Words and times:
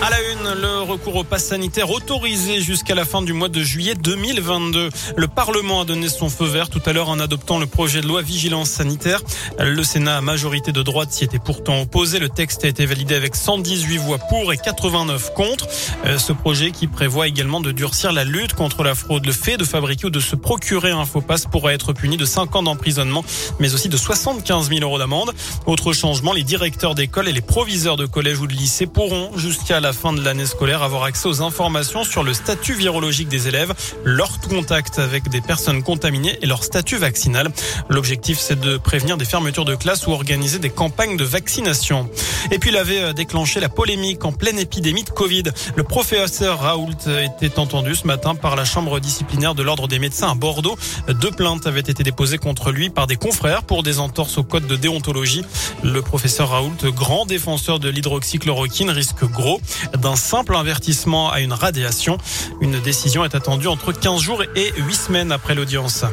À 0.00 0.10
la 0.10 0.16
une, 0.30 0.60
le 0.60 0.82
recours 0.82 1.16
au 1.16 1.24
pass 1.24 1.46
sanitaire 1.46 1.90
autorisé 1.90 2.60
jusqu'à 2.60 2.94
la 2.94 3.04
fin 3.04 3.20
du 3.20 3.32
mois 3.32 3.48
de 3.48 3.60
juillet 3.64 3.96
2022. 3.96 4.90
Le 5.16 5.26
Parlement 5.26 5.80
a 5.80 5.84
donné 5.84 6.08
son 6.08 6.28
feu 6.28 6.44
vert 6.44 6.70
tout 6.70 6.80
à 6.86 6.92
l'heure 6.92 7.08
en 7.08 7.18
adoptant 7.18 7.58
le 7.58 7.66
projet 7.66 8.00
de 8.00 8.06
loi 8.06 8.22
vigilance 8.22 8.70
sanitaire. 8.70 9.20
Le 9.58 9.82
Sénat, 9.82 10.18
à 10.18 10.20
majorité 10.20 10.70
de 10.70 10.82
droite, 10.82 11.10
s'y 11.10 11.24
était 11.24 11.40
pourtant 11.40 11.80
opposé. 11.80 12.20
Le 12.20 12.28
texte 12.28 12.64
a 12.64 12.68
été 12.68 12.86
validé 12.86 13.16
avec 13.16 13.34
118 13.34 13.98
voix 13.98 14.18
pour 14.18 14.52
et 14.52 14.56
89 14.56 15.34
contre. 15.34 15.66
Euh, 16.06 16.16
ce 16.16 16.32
projet 16.32 16.70
qui 16.70 16.86
prévoit 16.86 17.26
également 17.26 17.60
de 17.60 17.72
durcir 17.72 18.12
la 18.12 18.22
lutte 18.22 18.52
contre 18.52 18.84
la 18.84 18.94
fraude. 18.94 19.26
Le 19.26 19.32
fait 19.32 19.56
de 19.56 19.64
fabriquer 19.64 20.06
ou 20.06 20.10
de 20.10 20.20
se 20.20 20.36
procurer 20.36 20.92
un 20.92 21.06
faux 21.06 21.22
pass 21.22 21.46
pourrait 21.46 21.74
être 21.74 21.92
puni 21.92 22.16
de 22.16 22.24
5 22.24 22.54
ans 22.54 22.62
d'emprisonnement, 22.62 23.24
mais 23.58 23.74
aussi 23.74 23.88
de 23.88 23.96
75 23.96 24.68
000 24.68 24.80
euros 24.82 24.98
d'amende. 24.98 25.32
Autre 25.66 25.92
changement, 25.92 26.32
les 26.32 26.44
directeurs 26.44 26.94
d'école 26.94 27.26
et 27.26 27.32
les 27.32 27.40
proviseurs 27.40 27.96
de 27.96 28.06
collège 28.06 28.38
ou 28.38 28.46
de 28.46 28.54
lycée 28.54 28.86
pourront 28.86 29.36
jusqu'à 29.36 29.80
la 29.80 29.87
la 29.88 29.94
fin 29.94 30.12
de 30.12 30.22
l'année 30.22 30.44
scolaire 30.44 30.82
avoir 30.82 31.04
accès 31.04 31.28
aux 31.28 31.40
informations 31.40 32.04
sur 32.04 32.22
le 32.22 32.34
statut 32.34 32.74
virologique 32.74 33.28
des 33.28 33.48
élèves, 33.48 33.72
leur 34.04 34.38
contact 34.38 34.98
avec 34.98 35.30
des 35.30 35.40
personnes 35.40 35.82
contaminées 35.82 36.38
et 36.42 36.46
leur 36.46 36.62
statut 36.62 36.98
vaccinal. 36.98 37.48
L'objectif, 37.88 38.38
c'est 38.38 38.60
de 38.60 38.76
prévenir 38.76 39.16
des 39.16 39.24
fermetures 39.24 39.64
de 39.64 39.74
classe 39.74 40.06
ou 40.06 40.10
organiser 40.10 40.58
des 40.58 40.68
campagnes 40.68 41.16
de 41.16 41.24
vaccination. 41.24 42.10
Et 42.50 42.58
puis, 42.58 42.68
il 42.68 42.76
avait 42.76 43.00
euh, 43.00 43.12
déclenché 43.14 43.60
la 43.60 43.70
polémique 43.70 44.26
en 44.26 44.32
pleine 44.32 44.58
épidémie 44.58 45.04
de 45.04 45.10
Covid. 45.10 45.44
Le 45.74 45.84
professeur 45.84 46.60
Raoult 46.60 47.08
était 47.22 47.58
entendu 47.58 47.94
ce 47.94 48.06
matin 48.06 48.34
par 48.34 48.54
la 48.54 48.66
chambre 48.66 49.00
disciplinaire 49.00 49.54
de 49.54 49.62
l'ordre 49.62 49.88
des 49.88 49.98
médecins 49.98 50.30
à 50.30 50.34
Bordeaux. 50.34 50.76
Deux 51.08 51.30
plaintes 51.30 51.66
avaient 51.66 51.80
été 51.80 52.02
déposées 52.02 52.36
contre 52.36 52.72
lui 52.72 52.90
par 52.90 53.06
des 53.06 53.16
confrères 53.16 53.62
pour 53.62 53.82
des 53.82 54.00
entorses 54.00 54.36
au 54.36 54.44
code 54.44 54.66
de 54.66 54.76
déontologie. 54.76 55.46
Le 55.82 56.02
professeur 56.02 56.50
Raoult, 56.50 56.76
grand 56.94 57.24
défenseur 57.24 57.78
de 57.78 57.88
l'hydroxychloroquine, 57.88 58.90
risque 58.90 59.24
gros 59.24 59.62
d'un 59.98 60.16
simple 60.16 60.56
avertissement 60.56 61.30
à 61.30 61.40
une 61.40 61.52
radiation. 61.52 62.18
Une 62.60 62.80
décision 62.80 63.24
est 63.24 63.34
attendue 63.34 63.68
entre 63.68 63.92
15 63.92 64.20
jours 64.20 64.42
et 64.54 64.72
8 64.76 64.94
semaines 64.94 65.32
après 65.32 65.54
l'audience. 65.54 66.04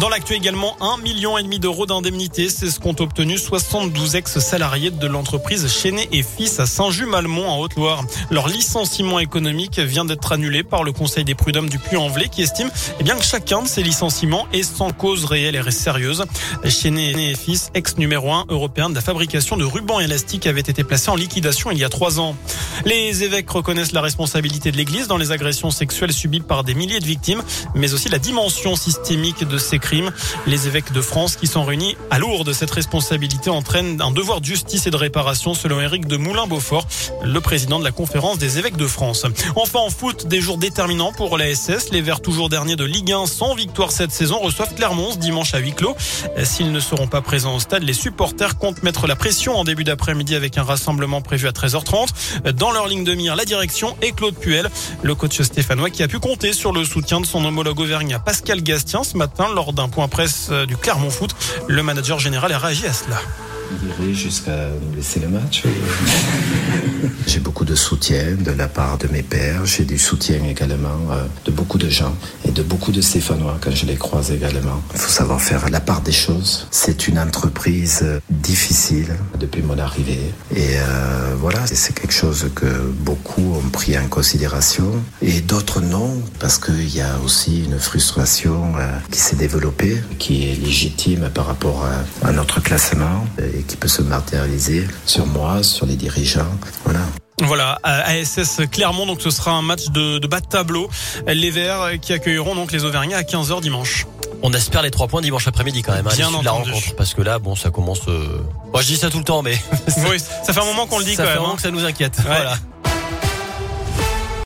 Dans 0.00 0.08
l'actu 0.08 0.34
également, 0.34 0.76
un 0.80 0.96
million 0.98 1.38
et 1.38 1.42
demi 1.42 1.58
d'euros 1.58 1.84
d'indemnité, 1.84 2.48
c'est 2.50 2.70
ce 2.70 2.78
qu'ont 2.78 2.94
obtenu 3.00 3.36
72 3.36 4.14
ex-salariés 4.14 4.92
de 4.92 5.06
l'entreprise 5.08 5.66
Chenet 5.66 6.08
et 6.12 6.22
Fils 6.22 6.60
à 6.60 6.66
Saint-Just-Malmont 6.66 7.48
en 7.48 7.58
Haute-Loire. 7.58 8.04
Leur 8.30 8.46
licenciement 8.46 9.18
économique 9.18 9.80
vient 9.80 10.04
d'être 10.04 10.30
annulé 10.30 10.62
par 10.62 10.84
le 10.84 10.92
Conseil 10.92 11.24
des 11.24 11.34
prud'hommes 11.34 11.68
du 11.68 11.80
Puy-en-Velay 11.80 12.28
qui 12.28 12.42
estime 12.42 12.70
eh 13.00 13.02
bien 13.02 13.16
que 13.16 13.24
chacun 13.24 13.62
de 13.62 13.66
ces 13.66 13.82
licenciements 13.82 14.46
est 14.52 14.62
sans 14.62 14.92
cause 14.92 15.24
réelle 15.24 15.56
et 15.56 15.70
sérieuse. 15.72 16.24
Chenet 16.64 17.32
et 17.32 17.34
Fils, 17.34 17.70
ex 17.74 17.98
numéro 17.98 18.32
1 18.32 18.44
européen 18.50 18.90
de 18.90 18.94
la 18.94 19.00
fabrication 19.00 19.56
de 19.56 19.64
rubans 19.64 19.98
élastiques, 19.98 20.46
avait 20.46 20.60
été 20.60 20.84
placé 20.84 21.10
en 21.10 21.16
liquidation 21.16 21.72
il 21.72 21.78
y 21.78 21.84
a 21.84 21.88
trois 21.88 22.20
ans. 22.20 22.36
Les 22.84 23.24
évêques 23.24 23.50
reconnaissent 23.50 23.92
la 23.92 24.00
responsabilité 24.00 24.72
de 24.72 24.76
l'Église 24.76 25.08
dans 25.08 25.16
les 25.16 25.32
agressions 25.32 25.70
sexuelles 25.70 26.12
subies 26.12 26.40
par 26.40 26.64
des 26.64 26.74
milliers 26.74 27.00
de 27.00 27.06
victimes, 27.06 27.42
mais 27.74 27.94
aussi 27.94 28.08
la 28.08 28.18
dimension 28.18 28.76
systémique 28.76 29.46
de 29.46 29.58
ces 29.58 29.78
crimes 29.78 30.10
les 30.46 30.66
évêques 30.66 30.92
de 30.92 31.00
France 31.00 31.36
qui 31.36 31.46
sont 31.46 31.64
réunis 31.64 31.96
à 32.10 32.18
Lourdes, 32.18 32.52
cette 32.52 32.70
responsabilité 32.70 33.50
entraîne 33.50 34.00
un 34.00 34.10
devoir 34.10 34.40
de 34.40 34.46
justice 34.46 34.86
et 34.86 34.90
de 34.90 34.96
réparation 34.96 35.54
selon 35.54 35.80
Éric 35.80 36.06
de 36.06 36.16
Moulin-Beaufort, 36.16 36.86
le 37.22 37.40
président 37.40 37.78
de 37.78 37.84
la 37.84 37.90
conférence 37.90 38.38
des 38.38 38.58
évêques 38.58 38.76
de 38.76 38.86
France. 38.86 39.26
Enfin 39.56 39.80
en 39.80 39.90
foot, 39.90 40.26
des 40.26 40.40
jours 40.40 40.58
déterminants 40.58 41.12
pour 41.12 41.36
la 41.38 41.54
SS. 41.54 41.90
Les 41.90 42.00
Verts 42.00 42.20
toujours 42.20 42.48
derniers 42.48 42.76
de 42.76 42.84
Ligue 42.84 43.12
1 43.12 43.26
sans 43.26 43.54
victoire 43.54 43.92
cette 43.92 44.12
saison 44.12 44.38
reçoivent 44.38 44.74
Clermont 44.74 45.12
ce 45.12 45.18
dimanche 45.18 45.54
à 45.54 45.58
huis 45.58 45.72
clos. 45.72 45.96
S'ils 46.44 46.72
ne 46.72 46.80
seront 46.80 47.06
pas 47.06 47.20
présents 47.20 47.56
au 47.56 47.60
stade, 47.60 47.82
les 47.82 47.92
supporters 47.92 48.58
comptent 48.58 48.82
mettre 48.82 49.06
la 49.06 49.16
pression 49.16 49.56
en 49.56 49.64
début 49.64 49.84
d'après-midi 49.84 50.34
avec 50.34 50.58
un 50.58 50.62
rassemblement 50.62 51.20
prévu 51.20 51.46
à 51.46 51.52
13h30. 51.52 52.52
Dans 52.54 52.67
leur 52.72 52.88
ligne 52.88 53.04
de 53.04 53.14
mire, 53.14 53.36
la 53.36 53.44
direction 53.44 53.96
et 54.02 54.12
Claude 54.12 54.36
Puel, 54.36 54.70
le 55.02 55.14
coach 55.14 55.40
stéphanois 55.42 55.90
qui 55.90 56.02
a 56.02 56.08
pu 56.08 56.18
compter 56.18 56.52
sur 56.52 56.72
le 56.72 56.84
soutien 56.84 57.20
de 57.20 57.26
son 57.26 57.44
homologue 57.44 57.80
auvergnat 57.80 58.18
Pascal 58.18 58.62
Gastien 58.62 59.02
ce 59.02 59.16
matin 59.16 59.46
lors 59.54 59.72
d'un 59.72 59.88
point 59.88 60.08
presse 60.08 60.48
euh, 60.50 60.66
du 60.66 60.76
Clermont 60.76 61.10
Foot. 61.10 61.34
Le 61.66 61.82
manager 61.82 62.18
général 62.18 62.52
a 62.52 62.58
réagi 62.58 62.86
à 62.86 62.92
cela 62.92 63.16
jusqu'à 64.12 64.68
nous 64.82 64.96
laisser 64.96 65.20
le 65.20 65.28
match. 65.28 65.62
J'ai 67.26 67.40
beaucoup 67.40 67.64
de 67.64 67.74
soutien 67.74 68.36
de 68.38 68.50
la 68.50 68.68
part 68.68 68.98
de 68.98 69.08
mes 69.08 69.22
pères. 69.22 69.66
J'ai 69.66 69.84
du 69.84 69.98
soutien 69.98 70.42
également 70.44 71.00
euh, 71.10 71.24
de 71.44 71.50
beaucoup 71.50 71.78
de 71.78 71.88
gens 71.88 72.16
et 72.48 72.52
de 72.52 72.62
beaucoup 72.62 72.92
de 72.92 73.00
Stéphanois 73.00 73.58
quand 73.60 73.70
je 73.70 73.86
les 73.86 73.96
croise 73.96 74.30
également. 74.32 74.82
Il 74.94 74.98
faut 74.98 75.10
savoir 75.10 75.40
faire 75.40 75.68
la 75.68 75.80
part 75.80 76.00
des 76.00 76.12
choses. 76.12 76.66
C'est 76.70 77.06
une 77.06 77.18
entreprise 77.18 78.00
euh, 78.02 78.20
difficile 78.30 79.14
depuis 79.38 79.62
mon 79.62 79.78
arrivée. 79.78 80.32
Et 80.56 80.78
euh, 80.78 81.34
voilà, 81.38 81.66
c'est 81.66 81.94
quelque 81.94 82.12
chose 82.12 82.50
que 82.54 82.66
beaucoup 83.00 83.54
ont 83.54 83.68
pris 83.70 83.98
en 83.98 84.08
considération 84.08 84.90
et 85.20 85.40
d'autres 85.40 85.80
non, 85.80 86.22
parce 86.40 86.58
qu'il 86.58 86.94
y 86.94 87.00
a 87.00 87.18
aussi 87.24 87.64
une 87.64 87.78
frustration 87.78 88.72
qui 89.10 89.20
s'est 89.20 89.36
développée, 89.36 90.02
qui 90.18 90.48
est 90.48 90.54
légitime 90.54 91.30
par 91.32 91.46
rapport 91.46 91.84
à, 91.84 92.28
à 92.28 92.32
notre 92.32 92.60
classement 92.62 93.26
et 93.38 93.62
qui 93.62 93.76
peut 93.76 93.88
se 93.88 94.02
matérialiser 94.02 94.86
sur 95.04 95.26
moi, 95.26 95.62
sur 95.62 95.86
les 95.86 95.96
dirigeants. 95.96 96.56
Voilà. 96.84 97.00
Voilà, 97.42 97.78
ASS 97.82 98.62
Clermont, 98.70 99.06
donc 99.06 99.20
ce 99.22 99.30
sera 99.30 99.52
un 99.52 99.62
match 99.62 99.86
de, 99.90 100.18
de 100.18 100.26
bas 100.26 100.40
de 100.40 100.46
tableau. 100.46 100.90
Les 101.26 101.50
Verts 101.50 102.00
qui 102.00 102.12
accueilleront 102.12 102.54
donc 102.54 102.72
les 102.72 102.84
Auvergnats 102.84 103.18
à 103.18 103.22
15h 103.22 103.60
dimanche. 103.60 104.06
On 104.42 104.52
espère 104.52 104.82
les 104.82 104.90
trois 104.90 105.08
points 105.08 105.20
dimanche 105.20 105.48
après-midi 105.48 105.82
quand 105.82 105.92
même, 105.92 106.06
hein, 106.06 106.14
Bien 106.14 106.30
la 106.42 106.52
rencontre, 106.52 106.94
parce 106.96 107.14
que 107.14 107.22
là, 107.22 107.38
bon, 107.38 107.56
ça 107.56 107.70
commence. 107.70 108.00
Euh... 108.08 108.40
Moi, 108.72 108.82
je 108.82 108.86
dis 108.86 108.96
ça 108.96 109.10
tout 109.10 109.18
le 109.18 109.24
temps, 109.24 109.42
mais 109.42 109.58
oui, 110.08 110.18
ça 110.20 110.52
fait 110.52 110.60
un 110.60 110.64
moment 110.64 110.86
qu'on 110.86 110.98
le 110.98 111.04
dit 111.04 111.14
ça 111.16 111.22
quand 111.22 111.28
fait 111.28 111.34
même. 111.34 111.38
Un 111.38 111.40
moment 111.40 111.54
hein. 111.54 111.56
que 111.56 111.62
ça 111.62 111.70
nous 111.70 111.84
inquiète. 111.84 112.18
Ouais. 112.18 112.24
Voilà. 112.26 112.56